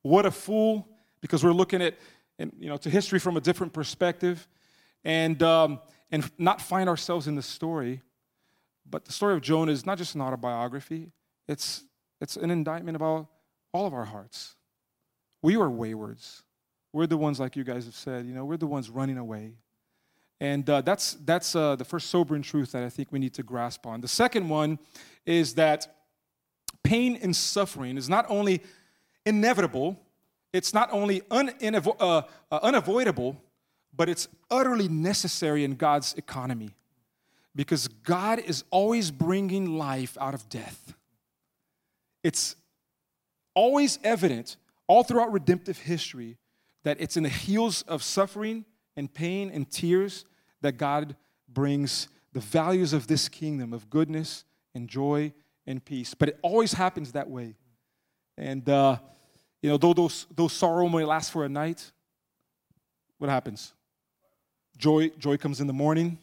[0.00, 0.88] What a fool,
[1.20, 1.98] because we're looking at,
[2.38, 4.48] you know, to history from a different perspective,
[5.04, 5.78] and um,
[6.10, 8.02] and not find ourselves in the story.
[8.88, 11.12] But the story of Jonah is not just an autobiography;
[11.48, 11.84] it's
[12.20, 13.28] it's an indictment about
[13.72, 14.56] all of our hearts.
[15.42, 16.44] We are waywards.
[16.92, 19.54] We're the ones, like you guys have said, you know, we're the ones running away.
[20.40, 23.42] And uh, that's, that's uh, the first sobering truth that I think we need to
[23.42, 24.00] grasp on.
[24.00, 24.78] The second one
[25.24, 25.94] is that
[26.82, 28.62] pain and suffering is not only
[29.24, 29.98] inevitable,
[30.52, 31.42] it's not only uh,
[32.00, 32.22] uh
[32.62, 33.40] unavoidable,
[33.94, 36.70] but it's utterly necessary in God's economy.
[37.54, 40.94] Because God is always bringing life out of death.
[42.22, 42.56] It's
[43.54, 44.56] always evident
[44.92, 46.36] all throughout redemptive history
[46.84, 48.62] that it's in the heels of suffering
[48.94, 50.26] and pain and tears
[50.60, 51.16] that God
[51.48, 55.32] brings the values of this kingdom of goodness and joy
[55.66, 56.12] and peace.
[56.12, 57.54] But it always happens that way.
[58.36, 58.98] And, uh,
[59.62, 61.90] you know, though those, those sorrow may last for a night,
[63.16, 63.72] what happens?
[64.76, 66.18] Joy, joy comes in the morning,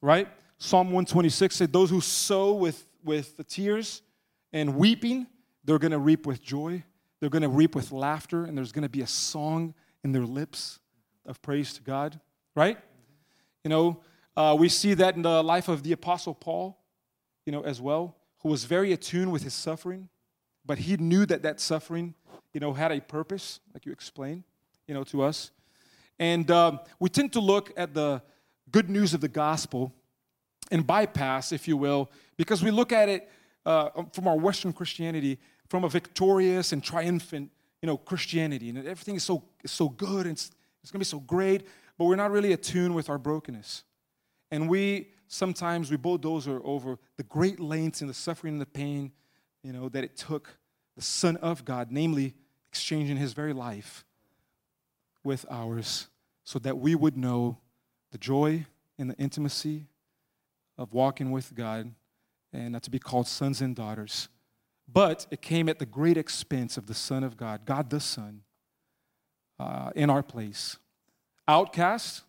[0.00, 0.28] right?
[0.56, 4.00] Psalm 126 said, Those who sow with, with the tears
[4.50, 5.26] and weeping
[5.62, 6.84] they're going to reap with joy,
[7.24, 9.72] they're going to reap with laughter, and there's going to be a song
[10.04, 10.78] in their lips
[11.24, 12.20] of praise to God,
[12.54, 12.76] right?
[13.64, 14.00] You know,
[14.36, 16.78] uh, we see that in the life of the Apostle Paul,
[17.46, 20.10] you know, as well, who was very attuned with his suffering,
[20.66, 22.14] but he knew that that suffering,
[22.52, 24.44] you know, had a purpose, like you explained,
[24.86, 25.50] you know, to us.
[26.18, 28.20] And um, we tend to look at the
[28.70, 29.94] good news of the gospel
[30.70, 33.30] and bypass, if you will, because we look at it
[33.64, 37.50] uh, from our Western Christianity from a victorious and triumphant,
[37.82, 38.68] you know, Christianity.
[38.68, 40.50] And everything is so, so good and it's,
[40.82, 41.66] it's going to be so great,
[41.98, 43.84] but we're not really attuned with our brokenness.
[44.50, 49.12] And we sometimes we bulldoze over the great lengths and the suffering and the pain,
[49.62, 50.56] you know, that it took
[50.96, 52.34] the Son of God, namely
[52.68, 54.04] exchanging his very life
[55.24, 56.08] with ours,
[56.44, 57.58] so that we would know
[58.12, 58.66] the joy
[58.98, 59.86] and the intimacy
[60.76, 61.92] of walking with God
[62.52, 64.28] and to be called sons and daughters
[64.90, 68.42] but it came at the great expense of the Son of God, God the Son,
[69.58, 70.78] uh, in our place.
[71.46, 72.22] Outcast,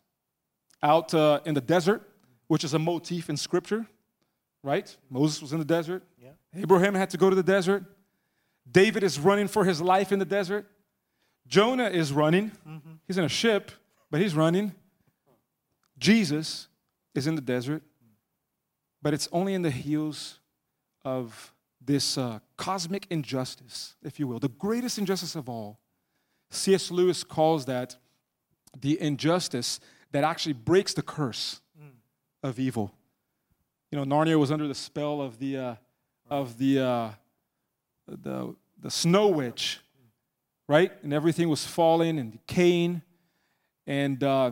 [0.82, 2.02] out uh, in the desert,
[2.48, 3.86] which is a motif in Scripture,
[4.64, 4.96] right?
[5.10, 6.04] Moses was in the desert.
[6.22, 6.30] Yeah.
[6.56, 7.84] Abraham had to go to the desert.
[8.70, 10.66] David is running for his life in the desert.
[11.48, 12.52] Jonah is running.
[12.68, 12.94] Mm-hmm.
[13.08, 13.72] He's in a ship,
[14.10, 14.74] but he's running.
[15.98, 16.68] Jesus
[17.14, 17.84] is in the desert,
[19.02, 20.40] but it's only in the heels
[21.04, 25.80] of this uh, cosmic injustice, if you will, the greatest injustice of all.
[26.52, 26.92] C.S.
[26.92, 27.98] Lewis calls that
[28.80, 29.80] the injustice
[30.12, 31.90] that actually breaks the curse mm.
[32.44, 32.92] of evil.
[33.92, 35.76] You know, Narnia was under the spell of the uh,
[36.30, 37.10] of the, uh,
[38.08, 39.80] the the snow witch,
[40.68, 40.92] right?
[41.04, 43.02] And everything was falling and decaying.
[43.88, 44.52] And uh,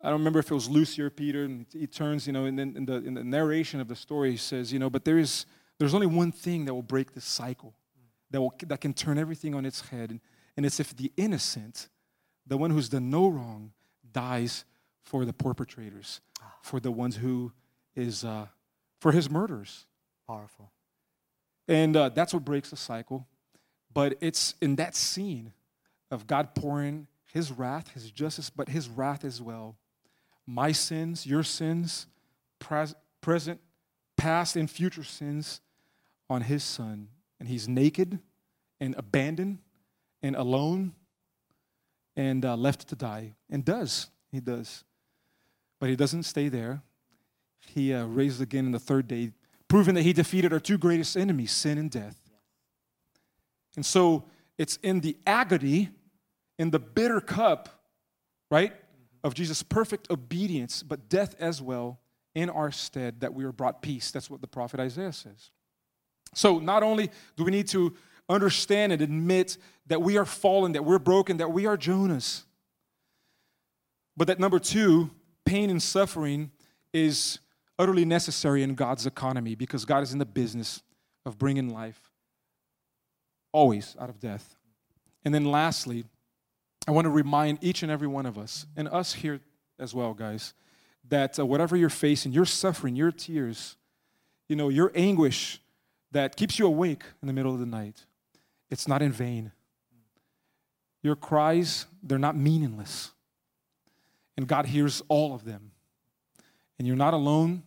[0.00, 1.44] I don't remember if it was Lucy or Peter.
[1.44, 4.32] And he turns, you know, and then in the in the narration of the story,
[4.32, 5.46] he says, you know, but there is
[5.82, 7.74] there's only one thing that will break this cycle,
[8.30, 10.10] that, will, that can turn everything on its head.
[10.10, 10.20] And,
[10.56, 11.88] and it's if the innocent,
[12.46, 13.72] the one who's done no wrong,
[14.12, 14.64] dies
[15.02, 16.20] for the perpetrators,
[16.62, 17.50] for the ones who
[17.96, 18.46] is, uh,
[19.00, 19.86] for his murders.
[20.28, 20.70] Powerful.
[21.66, 23.26] And uh, that's what breaks the cycle.
[23.92, 25.52] But it's in that scene
[26.12, 29.74] of God pouring his wrath, his justice, but his wrath as well.
[30.46, 32.06] My sins, your sins,
[32.60, 33.60] pres- present,
[34.16, 35.60] past, and future sins
[36.28, 37.08] on his son,
[37.38, 38.18] and he's naked
[38.80, 39.58] and abandoned
[40.22, 40.92] and alone
[42.16, 43.34] and uh, left to die.
[43.50, 44.08] And does.
[44.30, 44.84] He does.
[45.80, 46.82] But he doesn't stay there.
[47.66, 49.32] He uh, raises again in the third day,
[49.68, 52.18] proving that he defeated our two greatest enemies, sin and death.
[53.76, 54.24] And so
[54.58, 55.90] it's in the agony,
[56.58, 57.68] in the bitter cup,
[58.50, 58.72] right,
[59.24, 62.00] of Jesus' perfect obedience, but death as well
[62.34, 64.10] in our stead that we are brought peace.
[64.10, 65.50] That's what the prophet Isaiah says.
[66.34, 67.94] So not only do we need to
[68.28, 72.44] understand and admit that we are fallen, that we're broken, that we are Jonas,
[74.16, 75.10] but that number two,
[75.44, 76.50] pain and suffering
[76.92, 77.38] is
[77.78, 80.82] utterly necessary in God's economy because God is in the business
[81.24, 82.10] of bringing life
[83.52, 84.56] always out of death.
[85.24, 86.04] And then lastly,
[86.86, 89.40] I want to remind each and every one of us, and us here
[89.78, 90.52] as well, guys,
[91.08, 93.76] that uh, whatever you're facing, your suffering, your tears,
[94.48, 95.60] you know, your anguish
[96.12, 98.04] that keeps you awake in the middle of the night,
[98.70, 99.52] it's not in vain.
[101.02, 103.10] Your cries, they're not meaningless.
[104.36, 105.72] And God hears all of them.
[106.78, 107.64] And you're not alone,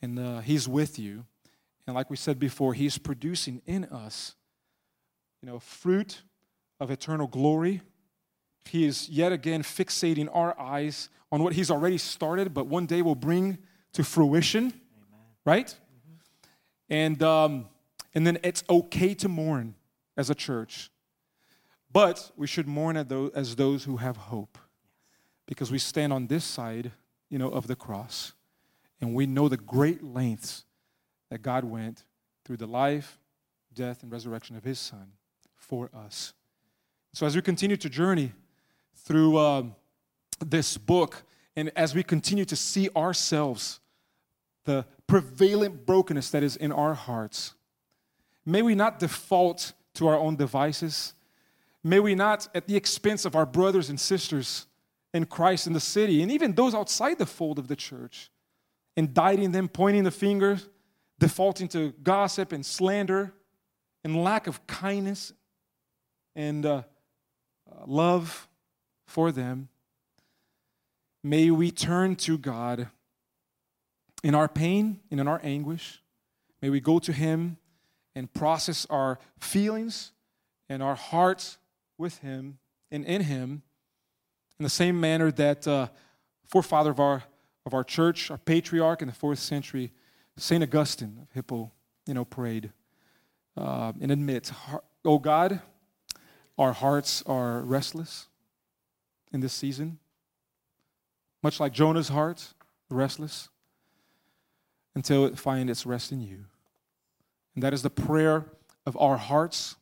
[0.00, 1.24] and uh, He's with you.
[1.86, 4.34] And like we said before, He's producing in us,
[5.40, 6.22] you know, fruit
[6.78, 7.82] of eternal glory.
[8.64, 13.02] He is yet again fixating our eyes on what He's already started, but one day
[13.02, 13.58] will bring
[13.94, 14.80] to fruition, Amen.
[15.44, 15.76] right?
[16.92, 17.68] And um,
[18.14, 19.74] and then it's okay to mourn
[20.14, 20.90] as a church,
[21.90, 22.98] but we should mourn
[23.34, 24.58] as those who have hope,
[25.46, 26.92] because we stand on this side,
[27.30, 28.34] you know, of the cross,
[29.00, 30.66] and we know the great lengths
[31.30, 32.04] that God went
[32.44, 33.18] through the life,
[33.72, 35.12] death, and resurrection of His Son
[35.56, 36.34] for us.
[37.14, 38.32] So as we continue to journey
[38.94, 39.76] through um,
[40.44, 41.22] this book,
[41.56, 43.80] and as we continue to see ourselves,
[44.64, 47.52] the prevalent brokenness that is in our hearts,
[48.46, 51.12] may we not default to our own devices.
[51.84, 54.66] May we not, at the expense of our brothers and sisters
[55.12, 58.30] in Christ in the city, and even those outside the fold of the church,
[58.96, 60.58] indicting them, pointing the finger,
[61.18, 63.34] defaulting to gossip and slander
[64.04, 65.34] and lack of kindness
[66.34, 66.84] and uh,
[67.86, 68.48] love
[69.04, 69.68] for them,
[71.22, 72.88] may we turn to God
[74.22, 76.02] in our pain and in our anguish.
[76.60, 77.58] May we go to Him
[78.14, 80.12] and process our feelings
[80.68, 81.58] and our hearts
[81.98, 82.58] with Him
[82.90, 83.62] and in Him
[84.58, 85.88] in the same manner that uh,
[86.46, 87.24] forefather of our,
[87.66, 89.92] of our church, our patriarch in the fourth century,
[90.36, 90.62] St.
[90.62, 91.72] Augustine of Hippo,
[92.06, 92.72] you know, prayed
[93.56, 94.52] uh, and admit,
[95.04, 95.60] Oh God,
[96.56, 98.28] our hearts are restless
[99.32, 99.98] in this season,
[101.42, 102.54] much like Jonah's heart,
[102.88, 103.48] restless,
[104.94, 106.44] until it find its rest in you.
[107.54, 108.46] And that is the prayer
[108.86, 109.76] of our hearts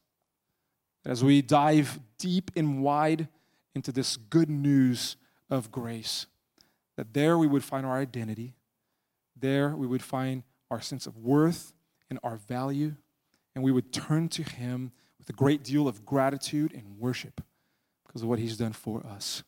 [1.04, 3.28] as we dive deep and wide
[3.74, 5.16] into this good news
[5.48, 6.26] of grace.
[6.96, 8.54] That there we would find our identity,
[9.34, 11.72] there we would find our sense of worth
[12.11, 12.96] and our value,
[13.54, 17.40] and we would turn to Him with a great deal of gratitude and worship
[18.06, 19.44] because of what he's done for us.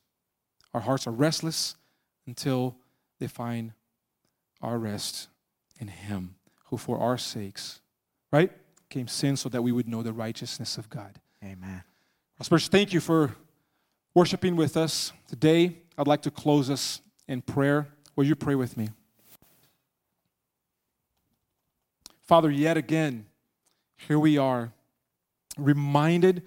[0.72, 1.74] Our hearts are restless
[2.26, 2.76] until
[3.18, 3.72] they find
[4.60, 5.28] our rest
[5.78, 7.80] in him, who for our sakes,
[8.32, 8.52] right,
[8.88, 11.18] came sin so that we would know the righteousness of God.
[11.42, 11.82] Amen.
[12.40, 13.36] Spurs, thank you for
[14.14, 15.78] worshiping with us today.
[15.96, 17.88] I'd like to close us in prayer.
[18.16, 18.90] Will you pray with me?
[22.22, 23.26] Father, yet again,
[23.96, 24.72] here we are,
[25.56, 26.42] reminded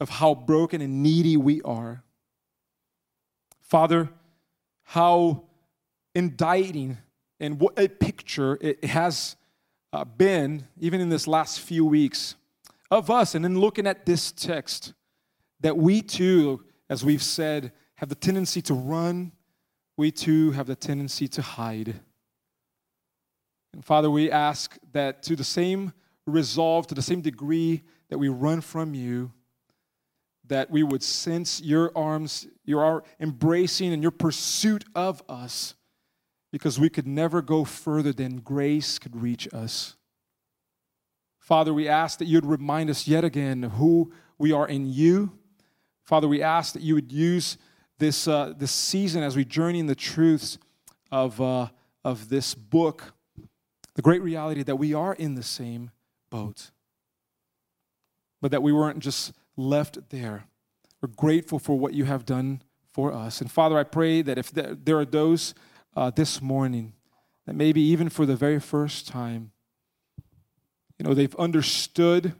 [0.00, 2.02] of how broken and needy we are.
[3.60, 4.10] Father,
[4.82, 5.44] how
[6.14, 6.98] indicting
[7.40, 9.36] and what a picture it has
[9.92, 12.34] uh, been, even in this last few weeks,
[12.90, 13.34] of us.
[13.34, 14.94] And in looking at this text,
[15.60, 19.32] that we too, as we've said, have the tendency to run,
[19.96, 22.00] we too have the tendency to hide.
[23.72, 25.92] And Father, we ask that to the same
[26.26, 29.32] resolve, to the same degree that we run from you,
[30.46, 35.74] that we would sense your arms, your embracing and your pursuit of us,
[36.56, 39.94] because we could never go further than grace could reach us.
[41.38, 45.32] Father, we ask that you'd remind us yet again who we are in you.
[46.02, 47.58] Father, we ask that you would use
[47.98, 50.58] this, uh, this season as we journey in the truths
[51.12, 51.68] of, uh,
[52.04, 53.12] of this book,
[53.94, 55.90] the great reality that we are in the same
[56.30, 56.70] boat
[58.40, 60.44] but that we weren't just left there.
[61.00, 63.40] We're grateful for what you have done for us.
[63.40, 65.54] And Father, I pray that if there are those
[65.96, 66.92] uh, this morning
[67.46, 69.50] that maybe even for the very first time,
[70.98, 72.34] you know, they've understood,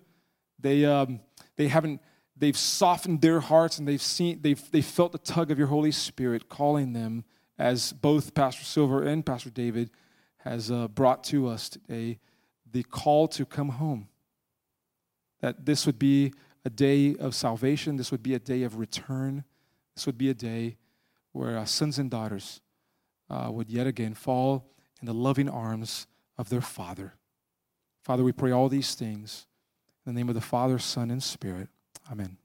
[0.60, 1.20] they, um,
[1.56, 2.00] they haven't,
[2.36, 5.90] they've softened their hearts and they've seen, they've, they felt the tug of your Holy
[5.90, 7.24] Spirit calling them
[7.58, 9.90] as both Pastor Silver and Pastor David
[10.38, 12.18] has uh, brought to us today,
[12.70, 14.08] the call to come home.
[15.40, 16.32] That this would be
[16.64, 19.44] a day of salvation, this would be a day of return,
[19.94, 20.76] this would be a day
[21.32, 22.60] where our sons and daughters
[23.28, 24.70] uh, would yet again fall
[25.00, 26.06] in the loving arms
[26.38, 27.14] of their Father.
[28.02, 29.46] Father, we pray all these things
[30.04, 31.68] in the name of the Father, Son, and Spirit.
[32.10, 32.38] Amen.